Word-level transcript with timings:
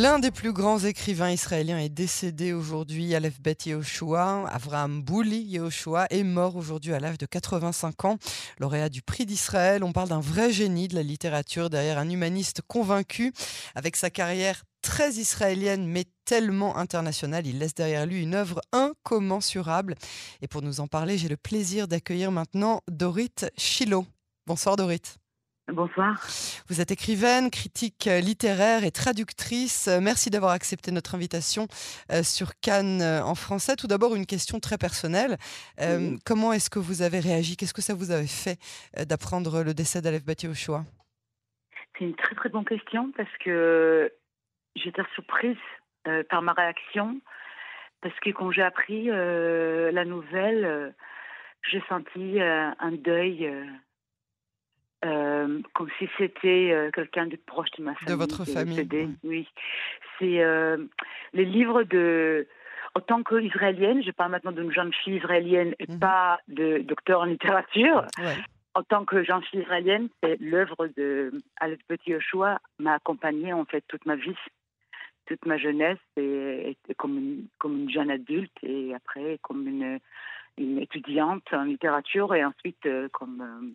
L'un 0.00 0.20
des 0.20 0.30
plus 0.30 0.52
grands 0.52 0.78
écrivains 0.78 1.32
israéliens 1.32 1.80
est 1.80 1.88
décédé 1.88 2.52
aujourd'hui, 2.52 3.16
Aleph 3.16 3.40
Bet 3.40 3.56
Yehoshua. 3.66 4.48
Avraham 4.48 5.02
Bouli 5.02 5.40
Yehoshua 5.40 6.06
est 6.10 6.22
mort 6.22 6.54
aujourd'hui 6.54 6.94
à 6.94 7.00
l'âge 7.00 7.18
de 7.18 7.26
85 7.26 8.04
ans, 8.04 8.16
lauréat 8.60 8.90
du 8.90 9.02
prix 9.02 9.26
d'Israël. 9.26 9.82
On 9.82 9.90
parle 9.90 10.10
d'un 10.10 10.20
vrai 10.20 10.52
génie 10.52 10.86
de 10.86 10.94
la 10.94 11.02
littérature, 11.02 11.68
derrière 11.68 11.98
un 11.98 12.08
humaniste 12.08 12.62
convaincu. 12.68 13.32
Avec 13.74 13.96
sa 13.96 14.08
carrière 14.08 14.62
très 14.82 15.14
israélienne 15.14 15.84
mais 15.84 16.04
tellement 16.24 16.76
internationale, 16.76 17.48
il 17.48 17.58
laisse 17.58 17.74
derrière 17.74 18.06
lui 18.06 18.22
une 18.22 18.36
œuvre 18.36 18.60
incommensurable. 18.70 19.96
Et 20.42 20.46
pour 20.46 20.62
nous 20.62 20.78
en 20.78 20.86
parler, 20.86 21.18
j'ai 21.18 21.28
le 21.28 21.36
plaisir 21.36 21.88
d'accueillir 21.88 22.30
maintenant 22.30 22.82
Dorit 22.88 23.34
Chilo. 23.56 24.06
Bonsoir 24.46 24.76
Dorit. 24.76 25.18
Bonsoir. 25.70 26.14
Vous 26.68 26.80
êtes 26.80 26.90
écrivaine, 26.90 27.50
critique 27.50 28.06
euh, 28.06 28.20
littéraire 28.20 28.84
et 28.84 28.90
traductrice. 28.90 29.86
Euh, 29.88 30.00
merci 30.00 30.30
d'avoir 30.30 30.52
accepté 30.52 30.92
notre 30.92 31.14
invitation 31.14 31.66
euh, 32.10 32.22
sur 32.22 32.58
Cannes 32.62 33.02
en 33.02 33.34
français. 33.34 33.76
Tout 33.76 33.86
d'abord, 33.86 34.14
une 34.14 34.24
question 34.24 34.60
très 34.60 34.78
personnelle. 34.78 35.36
Comment 36.24 36.52
est-ce 36.52 36.70
que 36.70 36.78
vous 36.78 37.02
avez 37.02 37.20
réagi? 37.20 37.56
Qu'est-ce 37.56 37.74
que 37.74 37.82
ça 37.82 37.94
vous 37.94 38.10
avait 38.10 38.26
fait 38.26 38.58
d'apprendre 39.06 39.62
le 39.62 39.74
décès 39.74 40.00
d'Aleph 40.00 40.24
Bati 40.24 40.52
choix 40.54 40.84
C'est 41.98 42.04
une 42.04 42.16
très 42.16 42.34
très 42.34 42.48
bonne 42.48 42.64
question 42.64 43.12
parce 43.16 43.36
que 43.44 44.10
j'étais 44.74 45.02
surprise 45.14 45.56
par 46.30 46.42
ma 46.42 46.52
réaction. 46.52 47.20
Parce 48.00 48.18
que 48.20 48.30
quand 48.30 48.50
j'ai 48.50 48.62
appris 48.62 49.06
la 49.06 50.04
nouvelle, 50.04 50.94
j'ai 51.62 51.82
senti 51.88 52.40
un 52.40 52.92
deuil 52.92 53.50
euh, 55.04 55.60
comme 55.74 55.88
si 55.98 56.08
c'était 56.18 56.70
euh, 56.72 56.90
quelqu'un 56.90 57.26
de 57.26 57.36
proche 57.36 57.70
de 57.78 57.84
ma 57.84 57.94
famille. 57.94 58.14
De 58.14 58.18
votre 58.18 58.44
famille. 58.44 59.16
Oui. 59.22 59.48
C'est 60.18 60.42
euh, 60.42 60.76
les 61.32 61.44
livres 61.44 61.84
de. 61.84 62.48
En 62.94 63.00
tant 63.00 63.22
qu'israélienne, 63.22 64.02
je 64.02 64.10
parle 64.10 64.32
maintenant 64.32 64.50
d'une 64.50 64.72
jeune 64.72 64.92
fille 64.92 65.16
israélienne 65.16 65.74
et 65.78 65.86
mhm. 65.88 66.00
pas 66.00 66.40
de 66.48 66.78
docteur 66.78 67.20
en 67.20 67.26
littérature. 67.26 68.06
En 68.74 68.82
tant 68.82 69.04
que 69.04 69.22
jeune 69.22 69.42
fille 69.42 69.60
israélienne, 69.60 70.08
c'est 70.22 70.40
l'œuvre 70.40 70.88
de 70.96 71.30
Aleph 71.60 71.80
Petit 71.86 72.10
Yoshua 72.10 72.58
m'a 72.78 72.94
accompagnée 72.94 73.52
en 73.52 73.64
fait 73.66 73.84
toute 73.86 74.04
ma 74.04 74.16
vie, 74.16 74.34
toute 75.26 75.44
ma 75.46 75.58
jeunesse, 75.58 75.98
et, 76.16 76.76
comme, 76.96 77.18
une, 77.18 77.46
comme 77.58 77.76
une 77.76 77.90
jeune 77.90 78.10
adulte 78.10 78.56
et 78.62 78.94
après 78.94 79.38
comme 79.42 79.68
une, 79.68 80.00
une 80.56 80.78
étudiante 80.78 81.44
en 81.52 81.64
littérature 81.64 82.34
et 82.34 82.44
ensuite 82.44 82.88
comme 83.12 83.74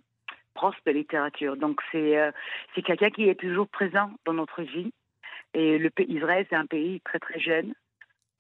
prof 0.54 0.76
de 0.86 0.92
littérature. 0.92 1.58
Donc 1.58 1.82
c'est 1.92 2.18
euh, 2.18 2.32
c'est 2.74 2.82
quelqu'un 2.82 3.10
qui 3.10 3.30
est 3.30 3.40
toujours 3.40 3.68
présent 3.68 4.12
dans 4.26 4.34
notre 4.34 4.62
vie. 4.62 4.92
Et 5.54 5.78
le 5.78 5.90
pays 5.90 6.08
Israël, 6.10 6.46
c'est 6.50 6.56
un 6.56 6.66
pays 6.66 7.02
très 7.02 7.20
très 7.20 7.40
jeune. 7.40 7.74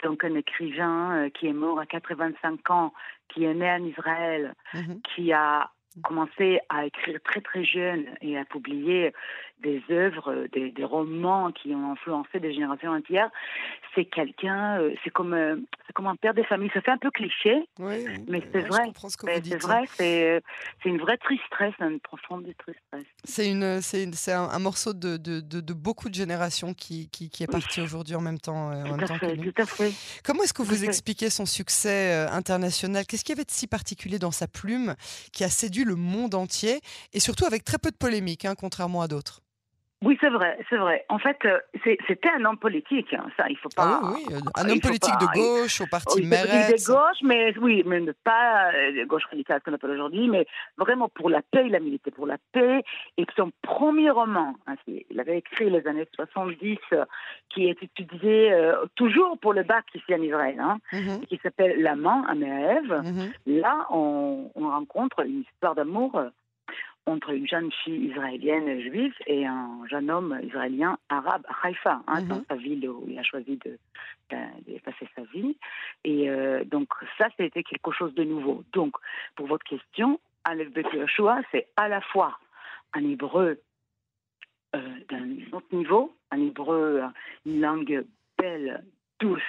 Donc 0.04 0.24
un 0.24 0.36
écrivain 0.36 1.26
euh, 1.26 1.30
qui 1.30 1.48
est 1.48 1.54
mort 1.54 1.80
à 1.80 1.86
85 1.86 2.70
ans, 2.72 2.94
qui 3.30 3.46
est 3.46 3.54
né 3.54 3.70
en 3.70 3.84
Israël, 3.84 4.54
mhm. 4.74 5.02
qui 5.02 5.32
a 5.32 5.70
commencé 6.02 6.60
à 6.70 6.86
écrire 6.86 7.20
très 7.24 7.42
très 7.42 7.64
jeune 7.64 8.06
et 8.22 8.38
à 8.38 8.46
publier 8.46 9.14
des 9.64 9.82
œuvres, 9.90 10.48
des, 10.52 10.72
des 10.72 10.84
romans 10.84 11.52
qui 11.52 11.74
ont 11.74 11.94
influencé 11.94 12.40
des 12.40 12.54
générations 12.54 12.92
entières, 12.92 13.30
c'est 13.96 14.06
quelqu'un, 14.06 14.80
euh, 14.80 14.94
c'est 15.04 15.10
comme, 15.10 15.34
euh, 15.34 15.56
c'est 15.88 15.94
comme 15.94 16.08
un 16.08 16.16
père 16.16 16.34
de 16.34 16.44
famille. 16.44 16.70
Ça 16.74 16.82
fait 16.82 16.92
un 16.92 16.98
peu 16.98 17.12
cliché, 17.12 17.68
mais 17.80 18.44
c'est 18.52 18.68
vrai. 18.68 18.84
C'est 18.96 19.62
vrai, 19.62 19.84
c'est, 19.88 20.44
c'est 20.82 20.90
une 20.90 21.00
vraie 21.00 21.18
tristesse, 21.18 21.74
une 21.80 22.00
profonde 22.00 22.46
tristesse. 22.58 23.10
C'est 23.24 23.50
une, 23.50 23.82
c'est, 23.82 24.14
c'est 24.14 24.34
un, 24.34 24.60
morceau 24.60 24.94
de, 24.94 25.18
de, 25.18 25.40
de, 25.40 25.74
beaucoup 25.74 26.10
de 26.10 26.16
générations 26.16 26.74
qui, 26.74 27.10
qui, 27.10 27.30
qui 27.30 27.44
est 27.44 27.52
parti 27.52 27.82
aujourd'hui 27.82 28.16
en 28.16 28.22
même 28.22 28.40
temps. 28.40 28.72
Euh, 28.72 28.84
tout, 28.84 29.14
à 29.14 29.20
fait, 29.20 29.38
tout 29.38 29.62
à 29.62 29.66
fait. 29.66 29.94
Comment 30.24 30.44
est-ce 30.44 30.54
que 30.54 30.64
vous 30.64 30.84
expliquez 30.84 31.30
son 31.30 31.46
succès 31.46 32.14
international? 32.32 33.06
Qu'est-ce 33.06 33.24
qu'il 33.24 33.36
y 33.36 33.38
avait 33.38 33.46
de 33.46 33.52
si 33.52 33.68
particulier 33.68 34.20
dans 34.20 34.32
sa 34.32 34.48
plume 34.48 34.96
qui 35.32 35.44
a 35.44 35.50
séduit 35.50 35.83
le 35.84 35.96
monde 35.96 36.36
entier 36.36 36.82
et 37.14 37.20
surtout 37.20 37.46
avec 37.46 37.64
très 37.64 37.78
peu 37.78 37.92
de 37.92 37.96
polémique, 37.96 38.46
hein, 38.46 38.56
contrairement 38.56 39.02
à 39.02 39.08
d'autres 39.08 39.43
oui, 40.04 40.18
c'est 40.20 40.30
vrai, 40.30 40.58
c'est 40.70 40.78
vrai. 40.78 41.06
En 41.08 41.18
fait, 41.18 41.38
euh, 41.46 41.60
c'était 42.08 42.30
un 42.30 42.44
homme 42.46 42.58
politique, 42.58 43.14
hein, 43.14 43.26
ça, 43.38 43.46
il 43.50 43.58
faut 43.58 43.70
pas. 43.70 44.02
Ah 44.04 44.12
oui, 44.14 44.24
oui, 44.28 44.36
un 44.56 44.70
homme 44.70 44.80
politique 44.80 45.18
de 45.20 45.34
gauche 45.34 45.82
au 45.82 45.86
parti 45.88 46.20
oui, 46.20 46.30
De 46.30 46.86
gauche, 46.86 47.18
mais 47.24 47.58
oui, 47.58 47.84
mais 47.86 48.02
pas 48.24 48.72
euh, 48.74 48.92
de 48.92 49.06
gauche 49.06 49.26
radicale 49.30 49.62
qu'on 49.62 49.74
appelle 49.74 49.92
aujourd'hui, 49.92 50.28
mais 50.28 50.46
vraiment 50.78 51.08
pour 51.10 51.30
la 51.30 51.42
paix, 51.42 51.64
il 51.68 51.76
a 51.76 51.80
milité 51.80 52.12
pour 52.12 52.28
la 52.28 52.38
paix. 52.52 52.84
Et 53.18 53.26
son 53.36 53.52
premier 53.62 54.10
roman, 54.10 54.56
hein, 54.68 54.76
il 54.88 55.20
avait 55.20 55.38
écrit 55.38 55.70
les 55.70 55.88
années 55.88 56.08
70, 56.16 56.78
euh, 56.92 57.06
qui 57.50 57.68
est 57.68 57.82
étudié 57.82 58.52
toujours 58.96 59.38
pour 59.40 59.54
le 59.54 59.64
bac 59.64 59.86
ici 59.96 60.14
en 60.14 60.22
Israël, 60.22 60.60
hein, 60.60 60.78
qui 61.30 61.40
s'appelle 61.42 61.82
L'amant 61.82 62.24
à. 62.28 62.34
Mhm. 62.34 63.32
Là, 63.46 63.88
on, 63.90 64.52
on 64.56 64.70
rencontre 64.70 65.26
une 65.26 65.42
histoire 65.42 65.76
d'amour 65.76 66.20
entre 67.06 67.32
une 67.32 67.48
jeune 67.48 67.72
fille 67.84 68.08
israélienne 68.08 68.80
juive 68.80 69.14
et 69.28 69.46
un 69.46 69.82
jeune 69.90 70.10
homme 70.10 70.40
israélien 70.44 70.98
arabe 71.10 71.44
à 71.48 71.68
Haïfa, 71.68 72.02
hein, 72.08 72.22
dans 72.24 72.38
mhm. 72.38 72.46
sa 72.50 72.56
ville 72.56 72.90
où 72.90 73.06
il 73.08 73.20
a 73.20 73.24
choisi 73.24 73.60
de, 73.66 73.78
passer 74.84 75.08
sa 75.16 75.24
vie. 75.34 75.58
Et 76.04 76.30
euh, 76.30 76.64
donc 76.64 76.90
ça, 77.18 77.28
c'était 77.38 77.64
quelque 77.64 77.92
chose 77.92 78.14
de 78.16 78.24
nouveau. 78.24 78.64
Donc, 78.74 78.96
pour 79.36 79.48
votre 79.48 79.66
question, 79.66 80.20
Aleph 80.44 80.72
Bet 80.72 80.84
Yoshua, 80.94 81.42
c'est 81.52 81.68
à 81.76 81.88
la 81.88 82.02
fois 82.02 82.40
un 82.94 83.04
hébreu 83.04 83.62
euh, 84.76 84.80
d'un 85.10 85.36
autre 85.52 85.68
niveau, 85.72 86.16
un 86.32 86.42
hébreu, 86.42 87.04
une 87.46 87.62
langue 87.62 88.06
belle, 88.38 88.84
douce, 89.20 89.42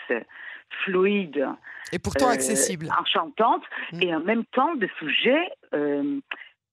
fluide. 0.84 1.48
Et 1.92 1.98
pourtant 1.98 2.28
euh, 2.28 2.32
accessible. 2.32 2.88
Enchantante, 2.98 3.62
mm. 3.92 4.02
et 4.02 4.14
en 4.14 4.20
même 4.20 4.44
temps 4.46 4.74
de 4.74 4.88
sujets 4.98 5.50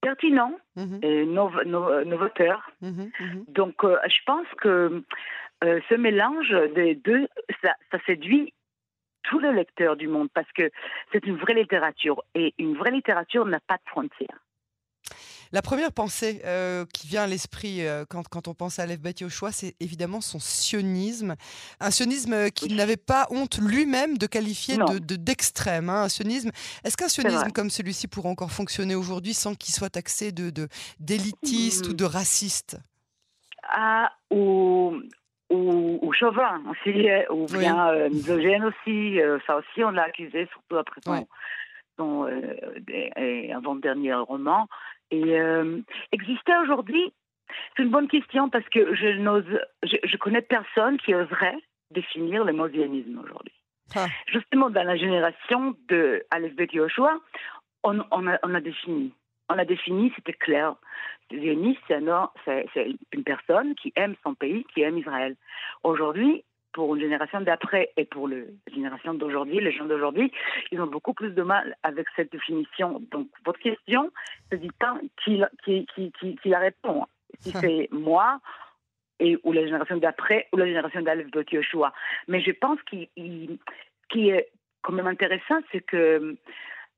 pertinent 0.02 0.54
mhm. 0.76 1.00
et 1.04 1.26
novateur. 1.26 2.72
Mhm, 2.82 3.12
mhm. 3.20 3.46
Donc, 3.48 3.84
euh, 3.84 3.98
je 4.08 4.18
pense 4.26 4.48
que 4.60 5.04
euh, 5.64 5.80
ce 5.90 5.96
mélange 5.96 6.52
des 6.76 6.96
deux, 6.96 7.28
ça, 7.62 7.76
séduit 8.06 8.54
tous 9.24 9.40
les 9.40 9.54
lecteurs 9.54 9.96
du 9.96 10.08
monde 10.08 10.30
parce 10.34 10.52
que 10.54 10.72
c'est 11.12 11.26
une 11.26 11.38
vraie 11.38 11.54
littérature 11.54 12.24
et 12.34 12.54
une 12.58 12.76
vraie 12.76 12.92
littérature 12.92 13.46
n'a 13.46 13.60
pas 13.60 13.76
de 13.76 13.90
frontières. 13.90 14.44
La 15.54 15.62
première 15.62 15.92
pensée 15.92 16.42
euh, 16.46 16.86
qui 16.94 17.08
vient 17.08 17.24
à 17.24 17.28
l'esprit 17.28 17.86
euh, 17.86 18.06
quand, 18.10 18.28
quand, 18.30 18.48
on 18.48 18.54
pense 18.54 18.80
à 18.80 18.84
Aleph 18.84 19.00
choix, 19.30 19.52
c'est 19.52 19.76
évidemment 19.82 20.22
son 20.22 20.40
sionisme. 20.40 21.36
Un 21.82 21.92
sionisme 21.92 22.34
euh, 22.34 22.50
qu'il 22.50 22.76
n'avait 22.76 22.96
pas 22.96 23.28
honte 23.32 23.58
lui-même 23.58 24.18
de 24.18 24.28
qualifier 24.28 24.78
de, 24.78 25.16
d'extrême. 25.16 25.90
Hein, 25.90 26.04
un 26.04 26.10
sionisme. 26.10 26.52
Est-ce 26.86 26.96
qu'un 26.96 27.10
sionisme 27.10 27.52
comme 27.52 27.70
celui-ci 27.70 28.08
pourrait 28.08 28.30
encore 28.30 28.52
fonctionner 28.52 28.96
aujourd'hui 28.96 29.34
sans 29.34 29.54
qu'il 29.54 29.74
soit 29.74 29.90
taxé 29.90 30.32
de, 30.32 30.52
d'élitiste 31.00 31.88
ou 31.90 31.94
de 31.94 32.06
raciste 32.06 32.78
ah, 33.74 34.12
ou, 34.30 34.94
ou, 35.50 36.14
chauvin 36.14 36.62
aussi, 36.70 37.08
ou 37.30 37.46
bien 37.46 38.10
misogène 38.10 38.64
aussi. 38.66 39.20
ça 39.46 39.58
aussi, 39.58 39.84
on 39.84 39.92
l'a 39.92 40.04
accusé, 40.04 40.48
surtout 40.52 40.78
après 40.78 41.00
son, 41.06 41.28
son 41.98 42.28
avant-dernier 43.54 44.14
roman. 44.14 44.68
Et 45.12 45.40
euh, 45.40 45.80
exister 46.12 46.54
aujourd'hui, 46.64 47.14
c'est 47.76 47.84
une 47.84 47.90
bonne 47.90 48.08
question 48.08 48.50
parce 48.50 48.68
que 48.70 48.96
je 48.96 49.18
n'ose, 49.18 49.60
je, 49.84 50.18
connais 50.18 50.42
personne 50.42 50.98
qui 51.00 51.14
oserait 51.14 51.58
définir 51.92 52.46
le 52.46 52.54
mot 52.54 52.68
aujourd'hui. 52.68 53.54
Ah. 53.96 54.08
Justement, 54.28 54.70
dans 54.70 54.84
la 54.84 54.96
génération 54.96 55.76
de 55.90 56.24
Aleph 56.32 56.56
Bet 56.56 56.70
on, 57.84 58.00
on, 58.12 58.28
a, 58.28 58.40
on 58.44 58.56
a 58.56 58.62
défini. 58.62 59.14
On 59.50 59.58
a 59.58 59.66
défini, 59.66 60.14
c'était 60.16 60.34
clair. 60.34 60.76
Zioniste, 61.30 61.82
c'est 62.46 62.96
une 63.14 63.24
personne 63.24 63.76
qui 63.76 63.92
aime 63.96 64.16
son 64.24 64.34
pays, 64.34 64.66
qui 64.74 64.82
aime 64.82 64.98
Israël. 64.98 65.36
Aujourd'hui, 65.84 66.44
pour 66.74 66.96
une 66.96 67.02
génération 67.02 67.42
d'après 67.42 67.92
et 67.98 68.06
pour 68.06 68.28
la 68.28 68.38
génération 68.74 69.14
d'aujourd'hui, 69.14 69.60
les 69.60 69.72
gens 69.72 69.86
d'aujourd'hui, 69.86 70.32
ils 70.72 70.82
ont 70.82 70.88
beaucoup 70.88 71.14
plus 71.14 71.32
de 71.32 71.42
mal 71.42 71.76
avec 71.84 72.08
cette 72.16 72.32
définition. 72.32 73.02
Donc, 73.12 73.28
votre 73.46 73.60
question, 73.60 74.12
c'est 74.50 74.60
du 74.60 74.70
temps 74.80 75.00
qui, 75.24 75.42
qui, 75.66 75.86
qui, 75.96 76.12
qui, 76.42 76.50
la 76.50 76.60
répond. 76.60 77.06
Si 77.40 77.52
c'est 77.52 77.90
moi, 77.92 78.40
et, 79.20 79.38
ou 79.44 79.52
la 79.52 79.66
génération 79.66 79.98
d'après, 79.98 80.48
ou 80.52 80.58
la 80.58 80.66
génération 80.66 81.02
d'Alef 81.02 81.30
de 81.32 81.46
Yoshua. 81.52 81.94
Mais 82.28 82.42
je 82.42 82.52
pense 82.52 82.80
qu'il 82.84 83.08
qui 84.10 84.30
est 84.30 84.50
quand 84.82 84.94
même 84.94 85.08
intéressant, 85.08 85.60
c'est 85.72 85.82
que 85.82 86.36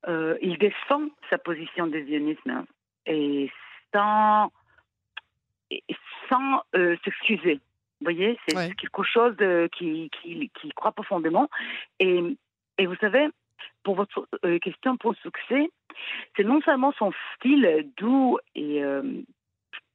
euh, 0.08 0.38
il 0.42 0.58
défend 0.58 1.08
sa 1.30 1.38
position 1.38 1.88
de 1.88 2.00
zionisme 2.02 2.50
hein, 2.50 2.66
et 3.06 3.52
sans, 3.94 4.52
sans 6.30 6.64
euh, 6.76 6.96
s'excuser. 7.04 7.60
Vous 8.04 8.12
voyez, 8.12 8.38
c'est 8.46 8.76
quelque 8.76 9.04
chose 9.04 9.34
de, 9.38 9.70
qui, 9.78 10.10
qui, 10.10 10.52
qui, 10.60 10.70
croit 10.72 10.92
profondément. 10.92 11.50
Et, 12.00 12.22
et 12.78 12.86
vous 12.86 12.98
savez, 12.98 13.30
pour 13.84 13.96
votre 13.96 14.28
euh, 14.44 14.60
question 14.60 14.98
pour 14.98 15.12
le 15.12 15.18
succès, 15.22 15.70
c'est 16.36 16.44
non 16.44 16.60
seulement 16.62 16.92
son 17.00 17.14
style 17.38 17.90
doux 17.96 18.40
et 18.56 18.84
euh, 18.84 19.22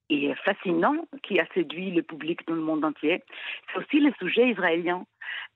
et 0.08 0.34
fascinant 0.36 0.96
qui 1.22 1.38
a 1.38 1.46
séduit 1.52 1.90
le 1.90 2.02
public 2.02 2.46
dans 2.46 2.54
le 2.54 2.62
monde 2.62 2.82
entier, 2.82 3.22
c'est 3.68 3.78
aussi 3.78 4.00
le 4.00 4.10
sujet 4.18 4.48
israélien. 4.48 5.04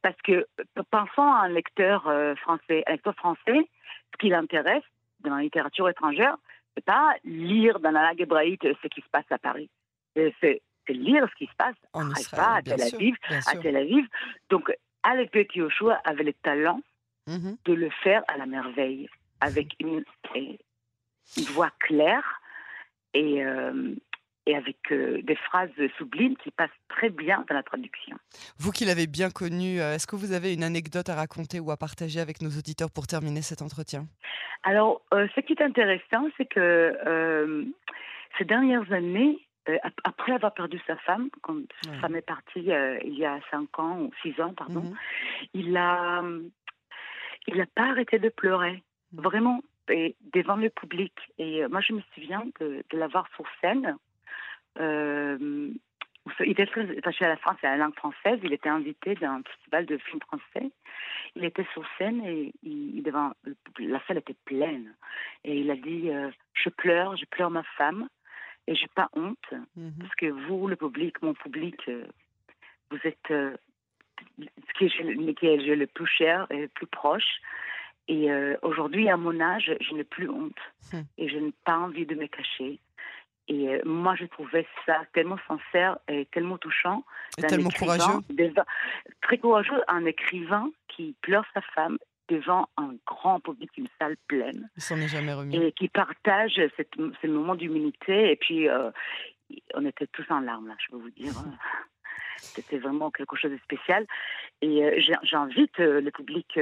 Parce 0.02 0.20
que 0.22 0.46
pensons 0.90 1.22
à 1.22 1.44
un 1.44 1.48
lecteur 1.48 2.06
euh, 2.06 2.34
français, 2.34 2.82
un 2.86 2.92
lecteur 2.92 3.14
français, 3.14 3.66
ce 4.12 4.18
qui 4.18 4.28
l'intéresse 4.28 4.84
dans 5.20 5.36
la 5.36 5.42
littérature 5.42 5.88
étrangère, 5.88 6.36
c'est 6.74 6.84
pas 6.84 7.14
lire 7.24 7.80
dans 7.80 7.92
la 7.92 8.02
langue 8.08 8.20
hébraïque 8.20 8.66
ce 8.82 8.88
qui 8.88 9.00
se 9.00 9.08
passe 9.10 9.30
à 9.30 9.38
Paris. 9.38 9.70
C'est 10.14 10.60
lire 10.88 11.26
ce 11.30 11.34
qui 11.36 11.46
se 11.46 11.56
passe 11.56 11.76
en 11.92 12.10
à 12.10 12.18
Israël, 12.18 12.44
à 12.56 12.62
Tel 12.62 12.82
Aviv, 12.82 13.16
à 13.28 13.56
Tel 13.56 13.76
Aviv. 13.76 14.06
Donc, 14.50 14.72
Bet 15.32 15.48
Yoshua 15.54 15.94
avait 16.04 16.24
le 16.24 16.32
talent 16.32 16.80
mmh 17.26 17.52
de 17.64 17.72
le 17.72 17.90
faire 18.02 18.22
à 18.28 18.36
la 18.36 18.46
merveille, 18.46 19.08
avec 19.40 19.74
une, 19.78 20.04
une 20.34 21.44
voix 21.52 21.70
claire 21.80 22.40
et, 23.14 23.44
euh, 23.44 23.94
et 24.46 24.56
avec 24.56 24.78
euh, 24.90 25.22
des 25.22 25.36
phrases 25.36 25.70
sublimes 25.96 26.36
qui 26.36 26.50
passent 26.50 26.70
très 26.88 27.10
bien 27.10 27.44
dans 27.48 27.54
la 27.54 27.62
traduction. 27.62 28.16
Vous 28.58 28.72
qui 28.72 28.84
l'avez 28.84 29.06
bien 29.06 29.30
connu, 29.30 29.80
euh, 29.80 29.94
est-ce 29.94 30.06
que 30.06 30.16
vous 30.16 30.32
avez 30.32 30.52
une 30.52 30.64
anecdote 30.64 31.08
à 31.08 31.14
raconter 31.14 31.60
ou 31.60 31.70
à 31.70 31.76
partager 31.76 32.20
avec 32.20 32.42
nos 32.42 32.50
auditeurs 32.50 32.90
pour 32.90 33.06
terminer 33.06 33.42
cet 33.42 33.62
entretien? 33.62 34.06
Alors, 34.64 35.02
ce 35.10 35.40
qui 35.40 35.52
est 35.54 35.62
intéressant, 35.62 36.28
c'est 36.36 36.46
que 36.46 37.72
ces 38.38 38.44
dernières 38.44 38.92
années, 38.92 39.38
après 40.04 40.32
avoir 40.32 40.54
perdu 40.54 40.80
sa 40.86 40.96
femme, 40.96 41.28
quand 41.42 41.60
sa 41.84 41.92
femme 41.94 42.16
est 42.16 42.26
partie 42.26 42.68
il 43.04 43.14
y 43.14 43.24
a 43.24 43.38
cinq 43.50 43.78
ans 43.78 44.00
ou 44.00 44.10
six 44.22 44.40
ans, 44.40 44.52
pardon, 44.54 44.82
mmh 44.82 44.94
il 45.54 45.76
a 45.76 46.22
il 47.48 47.56
n'a 47.56 47.66
pas 47.66 47.90
arrêté 47.90 48.18
de 48.18 48.28
pleurer. 48.28 48.82
Mmh. 49.12 49.20
Vraiment, 49.20 49.62
et 49.90 50.16
devant 50.32 50.56
le 50.56 50.70
public. 50.70 51.12
Et 51.38 51.64
euh, 51.64 51.68
moi, 51.68 51.80
je 51.80 51.92
me 51.92 52.00
souviens 52.14 52.44
de, 52.60 52.84
de 52.88 52.98
l'avoir 52.98 53.28
sur 53.34 53.44
scène. 53.60 53.96
Euh, 54.78 55.70
il 56.40 56.50
était 56.50 56.68
attaché 56.98 57.24
à 57.24 57.28
la 57.28 57.36
France 57.36 57.56
et 57.62 57.66
à 57.66 57.70
la 57.72 57.84
langue 57.84 57.96
française. 57.96 58.38
Il 58.44 58.52
était 58.52 58.68
invité 58.68 59.14
d'un 59.16 59.42
festival 59.42 59.86
de 59.86 59.98
films 59.98 60.20
français. 60.20 60.70
Il 61.34 61.44
était 61.44 61.66
sur 61.72 61.84
scène 61.98 62.24
et 62.24 62.52
il, 62.62 63.02
devant, 63.02 63.32
la 63.78 64.00
salle 64.06 64.18
était 64.18 64.36
pleine. 64.44 64.94
Et 65.44 65.58
il 65.58 65.70
a 65.70 65.76
dit 65.76 66.10
euh, 66.10 66.30
Je 66.54 66.68
pleure, 66.68 67.16
je 67.16 67.24
pleure 67.26 67.50
ma 67.50 67.64
femme 67.76 68.08
et 68.66 68.74
j'ai 68.74 68.88
pas 68.94 69.08
honte 69.14 69.52
mhm. 69.76 69.94
parce 70.00 70.14
que 70.14 70.26
vous, 70.26 70.66
le 70.66 70.76
public, 70.76 71.20
mon 71.22 71.34
public, 71.34 71.90
vous 72.90 72.98
êtes 73.04 73.32
ce 74.38 74.78
qui 74.78 74.84
est, 74.84 75.34
qui 75.34 75.46
est 75.46 75.56
le 75.56 75.86
plus 75.86 76.06
cher 76.06 76.46
et 76.50 76.62
le 76.62 76.68
plus 76.68 76.86
proche. 76.86 77.40
Et 78.08 78.30
euh, 78.30 78.56
aujourd'hui, 78.62 79.08
à 79.08 79.16
mon 79.16 79.40
âge, 79.40 79.72
je 79.80 79.94
n'ai 79.94 80.04
plus 80.04 80.28
honte 80.28 80.58
hmm. 80.92 81.02
et 81.18 81.28
je 81.28 81.38
n'ai 81.38 81.52
pas 81.64 81.78
envie 81.78 82.06
de 82.06 82.14
me 82.14 82.26
cacher. 82.26 82.80
Et 83.48 83.68
euh, 83.68 83.80
moi, 83.84 84.14
je 84.16 84.24
trouvais 84.26 84.66
ça 84.86 85.02
tellement 85.12 85.38
sincère 85.46 85.98
et 86.08 86.26
tellement 86.26 86.58
touchant. 86.58 87.04
Et 87.38 87.42
tellement 87.42 87.70
courageux. 87.70 88.20
très 89.20 89.38
courageux, 89.38 89.80
un 89.88 90.04
écrivain 90.04 90.70
qui 90.88 91.14
pleure 91.22 91.44
sa 91.54 91.60
femme 91.60 91.98
devant 92.28 92.68
un 92.76 92.94
grand 93.06 93.40
public, 93.40 93.70
une 93.76 93.88
salle 93.98 94.16
pleine. 94.26 94.68
Il 94.76 94.82
s'en 94.82 94.96
est 94.96 95.08
jamais 95.08 95.32
remis. 95.32 95.56
Et 95.56 95.72
qui 95.72 95.88
partage 95.88 96.60
cette, 96.76 96.94
ce 96.96 97.26
moment 97.26 97.54
d'humilité. 97.54 98.30
Et 98.30 98.36
puis, 98.36 98.68
euh, 98.68 98.90
on 99.74 99.84
était 99.84 100.06
tous 100.06 100.24
en 100.30 100.40
larmes, 100.40 100.68
là, 100.68 100.74
je 100.78 100.90
peux 100.90 101.02
vous 101.02 101.10
dire. 101.10 101.32
C'était 102.36 102.78
vraiment 102.78 103.10
quelque 103.10 103.36
chose 103.36 103.52
de 103.52 103.58
spécial. 103.58 104.06
Et 104.62 104.84
euh, 104.84 105.00
j'invite 105.22 105.78
euh, 105.80 106.00
le 106.00 106.10
public 106.10 106.58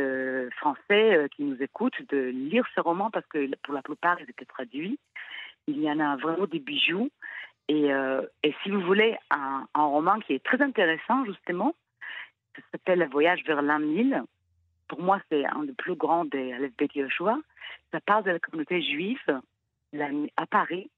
français 0.58 1.28
qui 1.34 1.44
nous 1.44 1.62
écoute 1.62 1.94
de 2.08 2.28
lire 2.28 2.64
ce 2.74 2.80
roman 2.80 3.10
parce 3.10 3.26
que 3.26 3.50
pour 3.62 3.74
la 3.74 3.82
plupart, 3.82 4.18
ils 4.20 4.28
étaient 4.28 4.44
traduits. 4.44 4.98
Il 5.66 5.80
y 5.80 5.90
en 5.90 6.00
a 6.00 6.16
vraiment 6.16 6.46
des 6.46 6.58
bijoux. 6.58 7.10
Et, 7.68 7.90
et 8.42 8.54
si 8.64 8.70
vous 8.70 8.80
voulez 8.80 9.16
un, 9.30 9.64
un, 9.74 9.84
roman 9.84 10.18
qui 10.18 10.32
est 10.32 10.44
très 10.44 10.60
intéressant, 10.60 11.24
justement, 11.24 11.72
ça 12.56 12.62
s'appelle 12.72 12.98
Le 12.98 13.08
voyage 13.08 13.44
vers 13.44 13.62
l'an 13.62 13.78
1000. 13.78 14.24
Pour 14.90 15.00
moi, 15.00 15.20
c'est 15.30 15.46
un 15.46 15.62
des 15.62 15.72
plus 15.72 15.94
grands 15.94 16.24
des 16.24 16.52
Aleph 16.52 16.72
Yoshua. 16.96 17.38
Ça 17.92 18.00
parle 18.00 18.24
de 18.24 18.32
la 18.32 18.40
communauté 18.40 18.82
juive 18.82 19.40
à 20.36 20.46
Paris, 20.46 20.90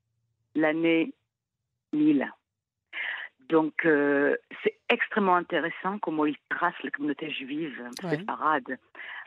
l'année 0.55 1.12
1000. 1.93 2.27
Donc, 3.50 3.85
euh, 3.85 4.35
c'est 4.65 4.79
extrêmement 4.89 5.37
intéressant 5.37 5.99
comment 5.99 6.25
il 6.25 6.37
trace 6.49 6.75
la 6.83 6.91
communauté 6.91 7.31
juive 7.31 7.87
cette 8.09 8.25
parade 8.25 8.79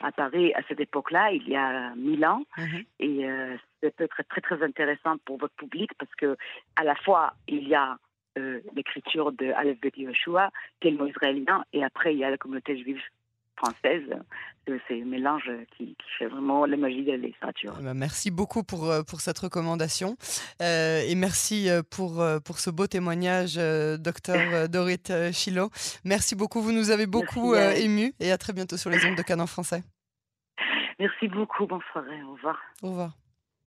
à 0.01 0.11
Paris 0.11 0.51
à 0.55 0.63
cette 0.67 0.79
époque-là, 0.79 1.31
il 1.31 1.47
y 1.47 1.55
a 1.55 1.93
mille 1.93 2.25
ans. 2.25 2.43
Mhm. 2.57 2.83
Et 3.01 3.29
euh, 3.29 3.55
c'est 3.81 3.95
peut-être 3.95 4.23
très, 4.27 4.41
très 4.41 4.63
intéressant 4.63 5.17
pour 5.25 5.37
votre 5.37 5.53
public 5.53 5.91
parce 5.99 6.13
que, 6.15 6.35
à 6.75 6.83
la 6.83 6.95
fois, 6.95 7.35
il 7.47 7.67
y 7.67 7.75
a 7.75 7.99
euh, 8.39 8.61
l'écriture 8.73 9.31
de 9.31 9.51
Aleph 9.51 9.79
Bet 9.79 9.93
Yoshua, 9.95 10.49
qui 10.79 10.87
est 10.87 10.91
le 10.91 10.97
mot 10.97 11.05
israélien, 11.05 11.63
et 11.71 11.83
après, 11.83 12.15
il 12.15 12.17
y 12.17 12.23
a 12.23 12.31
la 12.31 12.37
communauté 12.37 12.81
juive 12.81 12.99
française. 13.57 14.03
C'est 14.87 15.01
un 15.01 15.05
mélange 15.05 15.49
qui, 15.77 15.95
fait 16.17 16.25
vraiment 16.25 16.65
la 16.65 16.77
magie 16.77 17.03
de 17.03 17.11
la 17.11 17.17
littérature. 17.17 17.75
Eh 17.79 17.83
ben, 17.83 17.93
merci 17.93 18.31
beaucoup 18.31 18.63
pour, 18.63 18.89
euh, 18.89 19.03
pour 19.03 19.21
cette 19.21 19.37
recommandation 19.37 20.17
euh, 20.61 21.01
et 21.07 21.13
merci 21.13 21.69
euh, 21.69 21.83
pour, 21.83 22.23
pour 22.43 22.59
ce 22.59 22.69
beau 22.71 22.87
témoignage, 22.87 23.55
docteur 23.99 24.69
Dorit 24.69 25.03
Chilo. 25.33 25.69
Merci 26.03 26.35
beaucoup, 26.35 26.61
vous 26.61 26.71
nous 26.71 26.89
avez 26.89 27.05
beaucoup 27.05 27.55
ému 27.55 28.13
et 28.19 28.31
à 28.31 28.37
très 28.37 28.53
bientôt 28.53 28.77
sur 28.77 28.89
les 28.89 29.05
ondes 29.05 29.15
de 29.15 29.21
Canon 29.21 29.47
français. 29.47 29.83
Merci 30.99 31.27
beaucoup, 31.27 31.67
bonne 31.67 31.81
soirée, 31.91 32.23
au 32.23 32.33
revoir. 32.33 32.57
Au 32.81 32.89
revoir. 32.89 33.24